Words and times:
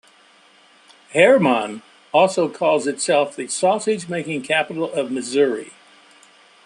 Hermann 1.13 1.83
also 2.11 2.49
calls 2.49 2.87
itself 2.87 3.35
the 3.35 3.47
sausage-making 3.47 4.41
capital 4.41 4.91
of 4.91 5.11
Missouri. 5.11 5.73